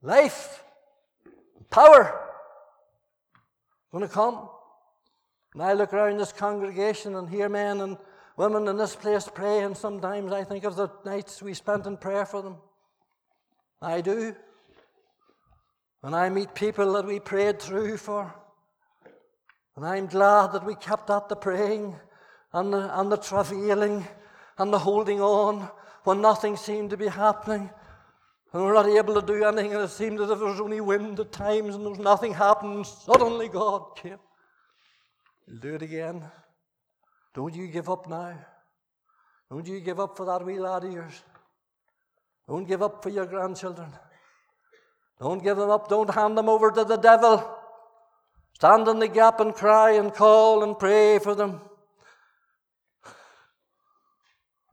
[0.00, 0.62] Life.
[1.70, 2.20] Power.
[3.90, 4.48] Going to come.
[5.54, 7.96] And I look around this congregation and hear men and
[8.36, 11.96] women in this place pray, and sometimes I think of the nights we spent in
[11.96, 12.56] prayer for them.
[13.80, 14.34] I do.
[16.04, 18.32] And I meet people that we prayed through for.
[19.74, 21.96] And I'm glad that we kept at the praying
[22.52, 24.06] and the, and the travailing
[24.58, 25.66] and the holding on
[26.04, 27.70] when nothing seemed to be happening.
[28.52, 30.82] And we're not able to do anything, and it seemed as if there was only
[30.82, 32.84] wind at times and there was nothing happening.
[32.84, 34.18] Suddenly God came.
[35.46, 36.22] He'll do it again.
[37.34, 38.38] Don't you give up now.
[39.50, 41.22] Don't you give up for that wee lad of yours.
[42.46, 43.88] Don't give up for your grandchildren.
[45.20, 45.88] Don't give them up.
[45.88, 47.58] Don't hand them over to the devil.
[48.54, 51.60] Stand in the gap and cry and call and pray for them.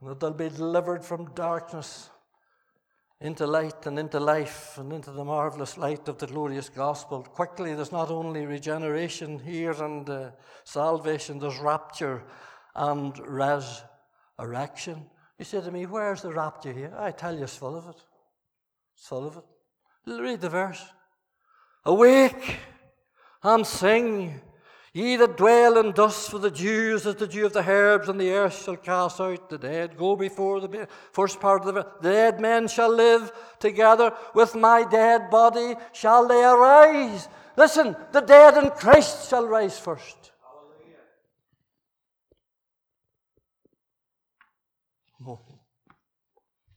[0.02, 2.10] That they'll be delivered from darkness
[3.22, 7.22] into light and into life and into the marvelous light of the glorious gospel.
[7.22, 10.32] Quickly, there's not only regeneration here and uh,
[10.64, 12.24] salvation, there's rapture
[12.76, 15.06] and resurrection.
[15.38, 16.94] You say to me, Where's the rapture here?
[16.98, 18.02] I tell you, it's full of it.
[18.96, 19.44] It's full of it.
[20.06, 20.84] Read the verse.
[21.86, 22.58] Awake
[23.44, 24.42] and sing,
[24.94, 28.20] ye that dwell in dust, for the dews as the dew of the herbs, and
[28.20, 29.98] the earth shall cast out the dead.
[29.98, 31.92] Go before the first part of the verse.
[32.02, 37.28] Dead men shall live together with my dead body, shall they arise.
[37.58, 40.32] Listen, the dead in Christ shall rise first.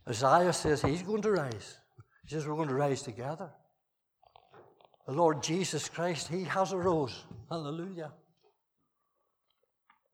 [0.07, 1.79] Isaiah says he's going to rise.
[2.25, 3.51] He says we're going to rise together.
[5.07, 7.25] The Lord Jesus Christ, He has arose.
[7.51, 8.12] Hallelujah.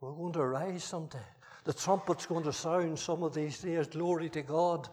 [0.01, 1.19] We're going to rise someday.
[1.65, 3.87] The trumpet's going to sound some of these days.
[3.87, 4.89] Glory to God.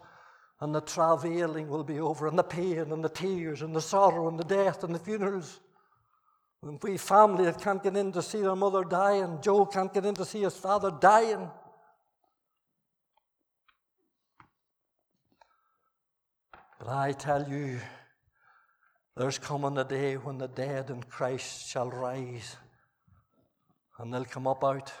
[0.60, 4.28] And the travailing will be over, and the pain, and the tears, and the sorrow,
[4.28, 5.60] and the death, and the funerals.
[6.62, 10.04] And we family that can't get in to see their mother dying, Joe can't get
[10.04, 11.48] in to see his father dying.
[16.78, 17.80] But I tell you,
[19.16, 22.56] there's coming a day when the dead in Christ shall rise
[23.98, 24.92] and they'll come up out.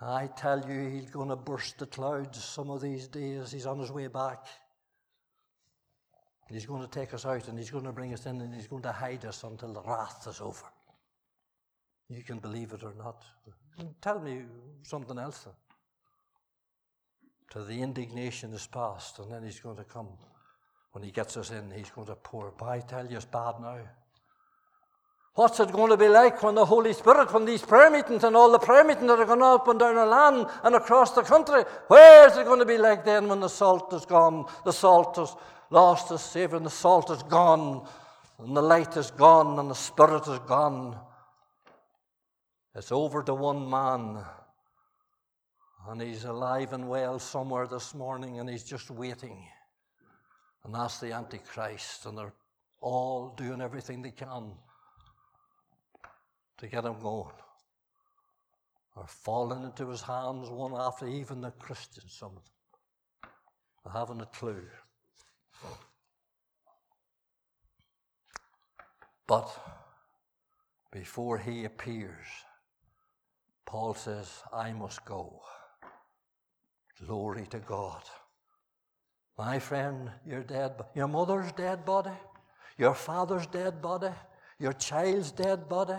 [0.00, 3.52] I tell you, he's going to burst the clouds some of these days.
[3.52, 4.44] He's on his way back.
[6.50, 8.66] He's going to take us out and he's going to bring us in and he's
[8.66, 10.66] going to hide us until the wrath is over.
[12.08, 13.24] You can believe it or not.
[14.00, 14.42] Tell me
[14.82, 15.46] something else
[17.50, 20.08] till the indignation is past, and then he's going to come.
[20.92, 22.52] When he gets us in, he's going to pour.
[22.58, 23.78] But I tell you, it's bad now.
[25.34, 28.34] What's it going to be like when the Holy Spirit, when these prayer meetings and
[28.34, 31.22] all the prayer meetings that are going up and down the land and across the
[31.22, 34.72] country, where is it going to be like then when the salt is gone, the
[34.72, 35.36] salt is
[35.68, 37.86] lost its savour, and the salt is gone,
[38.38, 40.98] and the light is gone, and the Spirit is gone?
[42.74, 44.24] It's over to one man,
[45.88, 49.46] and he's alive and well somewhere this morning, and he's just waiting.
[50.64, 52.34] And that's the Antichrist, and they're
[52.80, 54.52] all doing everything they can
[56.58, 57.32] to get him going.
[58.96, 63.30] Are falling into his hands one after even the Christians, some of them.
[63.84, 64.64] They haven't a clue.
[69.26, 69.48] But
[70.90, 72.26] before he appears,
[73.66, 75.42] Paul says, I must go.
[77.04, 78.02] Glory to God.
[79.36, 82.16] My friend, your dead, your mother's dead body,
[82.78, 84.12] your father's dead body,
[84.58, 85.98] your child's dead body.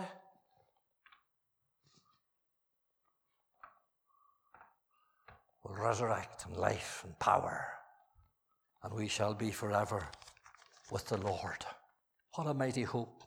[5.68, 7.66] will resurrect in life and power,
[8.82, 10.08] and we shall be forever
[10.90, 11.64] with the Lord.
[12.34, 13.22] What a mighty hope.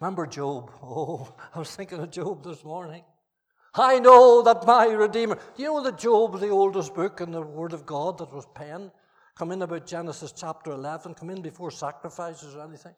[0.00, 0.70] Remember Job?
[0.82, 3.02] Oh, I was thinking of Job this morning.
[3.74, 5.36] I know that my Redeemer.
[5.56, 8.32] Do you know that Job, was the oldest book in the Word of God that
[8.32, 8.90] was penned,
[9.36, 12.94] come in about Genesis chapter 11, come in before sacrifices or anything?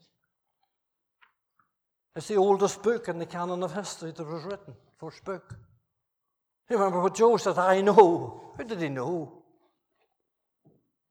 [2.16, 5.56] It's the oldest book in the canon of history that was written, first book.
[6.68, 8.54] You remember what Job said, I know.
[8.56, 9.42] How did he know?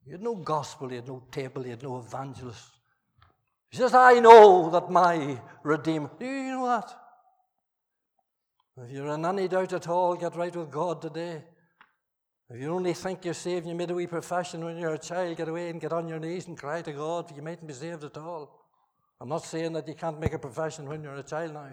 [0.03, 2.69] He had no gospel, he had no table, he had no evangelist.
[3.69, 6.09] He says, I know that my Redeemer.
[6.19, 6.93] Do you know that?
[8.83, 11.43] If you're in any doubt at all, get right with God today.
[12.49, 15.37] If you only think you're saved, you made a wee profession when you're a child,
[15.37, 18.03] get away and get on your knees and cry to God, you mightn't be saved
[18.03, 18.65] at all.
[19.19, 21.69] I'm not saying that you can't make a profession when you're a child now,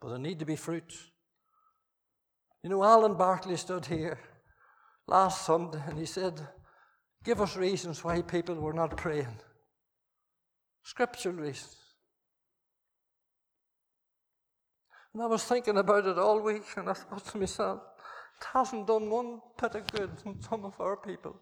[0.00, 0.94] but there need to be fruit.
[2.62, 4.18] You know, Alan Bartley stood here
[5.06, 6.40] last Sunday and he said,
[7.24, 9.38] Give us reasons why people were not praying.
[10.82, 11.83] Scriptural reasons.
[15.14, 17.80] And I was thinking about it all week and I thought to myself,
[18.40, 21.40] it hasn't done one bit of good in some of our people.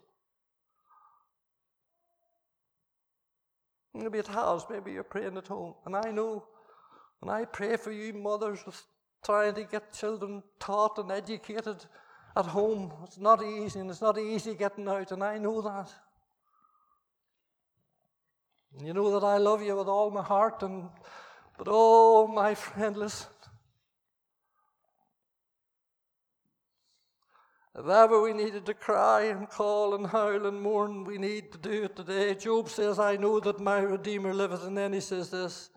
[3.93, 4.65] Maybe it has.
[4.69, 5.73] Maybe you're praying at home.
[5.85, 6.45] And I know
[7.23, 8.59] and I pray for you, mothers
[9.23, 11.85] trying to get children taught and educated
[12.35, 15.89] at home, it's not easy, and it's not easy getting out, and I know that.
[18.73, 20.89] And you know that I love you with all my heart, and
[21.57, 23.29] but oh, my friend, listen.
[27.75, 31.57] If ever we needed to cry and call and howl and mourn, we need to
[31.57, 32.35] do it today.
[32.35, 34.63] Job says, I know that my Redeemer liveth.
[34.63, 35.71] And then he says this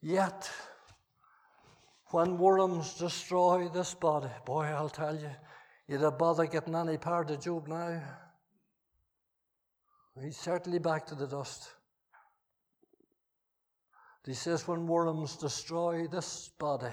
[0.00, 0.50] Yet,
[2.12, 5.30] when worms destroy this body, boy, I'll tell you,
[5.86, 8.02] you'd have bother getting any part of Job now.
[10.20, 11.70] He's certainly back to the dust.
[14.24, 16.92] He says, when worms destroy this body,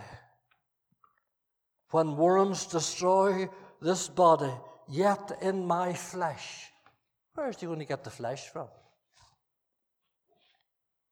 [1.91, 3.47] when worms destroy
[3.81, 4.51] this body,
[4.87, 6.69] yet in my flesh.
[7.35, 8.67] Where's he going to get the flesh from?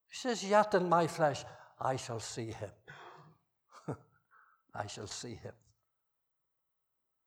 [0.09, 1.43] He says, Yet in my flesh
[1.79, 2.71] I shall see him.
[4.75, 5.53] I shall see him.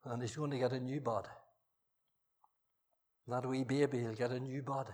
[0.05, 1.29] And he's going to get a new body.
[3.29, 4.93] That wee baby will get a new body.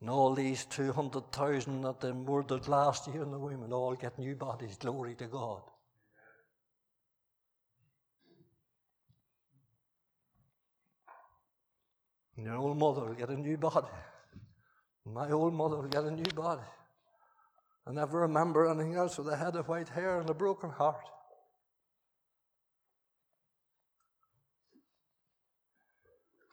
[0.00, 4.18] And all these 200,000 that they murdered last year in the womb will all get
[4.18, 4.76] new bodies.
[4.76, 5.62] Glory to God.
[12.36, 13.88] And your old mother will get a new body.
[15.06, 16.62] My old mother will get a new body.
[17.86, 21.04] I never remember anything else with a head of white hair and a broken heart.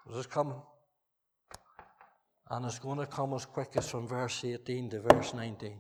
[0.07, 0.61] This is coming.
[2.49, 5.69] And it's going to come as quick as from verse 18 to verse 19.
[5.71, 5.77] It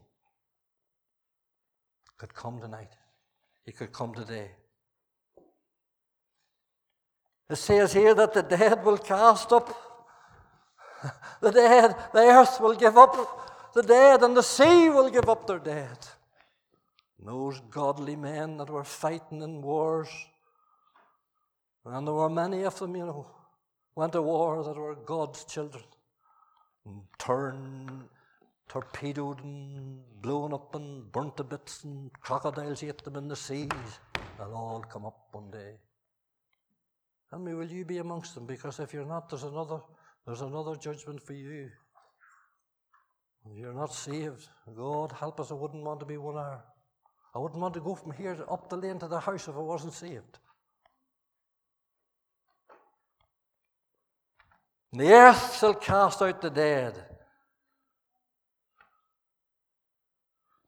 [2.17, 2.95] could come tonight.
[3.65, 4.51] It could come today.
[7.49, 9.90] It says here that the dead will cast up.
[11.41, 15.47] The dead, the earth will give up the dead, and the sea will give up
[15.47, 15.97] their dead.
[17.17, 20.09] And those godly men that were fighting in wars,
[21.85, 23.27] and there were many of them, you know,
[23.95, 25.83] went to war that were God's children
[26.85, 28.03] and turned,
[28.67, 33.69] torpedoed and blown up and burnt to bits, and crocodiles ate them in the seas.
[34.37, 35.75] They'll all come up one day.
[37.29, 38.45] Tell me, will you be amongst them?
[38.45, 39.79] Because if you're not, there's another,
[40.25, 41.69] there's another judgment for you.
[43.53, 46.63] You're not saved, God help us, I wouldn't want to be one hour.
[47.33, 49.59] I wouldn't want to go from here up the lane to the house if I
[49.59, 50.39] wasn't saved.
[54.91, 57.01] And The earth shall cast out the dead,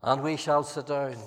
[0.01, 1.17] and we shall sit down.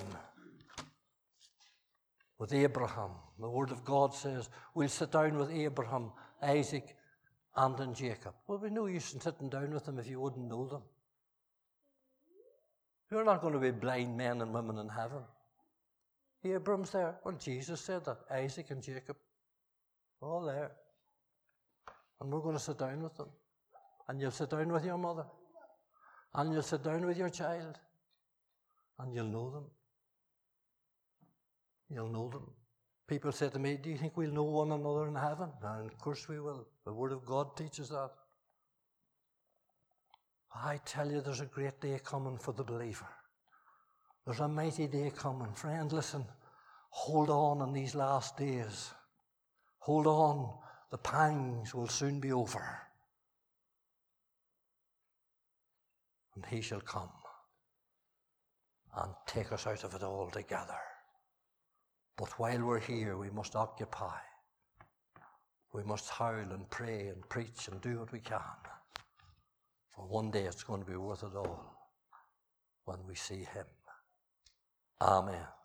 [2.39, 3.11] with Abraham.
[3.39, 6.11] The Word of God says, We'll sit down with Abraham,
[6.41, 6.95] Isaac,
[7.57, 8.35] and in Jacob.
[8.47, 10.83] Well, we know you in sitting down with them if you wouldn't know them.
[13.11, 15.23] You're not going to be blind men and women in heaven.
[16.43, 17.15] Abraham's there.
[17.23, 18.19] Well, Jesus said that.
[18.31, 19.17] Isaac and Jacob.
[20.21, 20.71] All there.
[22.21, 23.29] And we're going to sit down with them.
[24.07, 25.25] And you'll sit down with your mother.
[26.35, 27.79] And you'll sit down with your child.
[28.99, 29.65] And you'll know them.
[31.89, 32.49] You'll know them.
[33.07, 35.49] People say to me, Do you think we'll know one another in heaven?
[35.63, 36.67] And of course we will.
[36.85, 38.09] The Word of God teaches that.
[40.53, 43.07] I tell you, there's a great day coming for the believer.
[44.25, 45.53] There's a mighty day coming.
[45.53, 46.25] Friend, listen,
[46.89, 48.91] hold on in these last days.
[49.79, 50.57] Hold on.
[50.91, 52.79] The pangs will soon be over.
[56.35, 57.09] And he shall come
[58.97, 60.79] and take us out of it altogether.
[62.17, 64.17] But while we're here, we must occupy.
[65.71, 68.41] We must howl and pray and preach and do what we can.
[69.95, 71.75] For one day it's going to be worth it all
[72.85, 73.65] when we see Him.
[74.99, 75.57] Amen.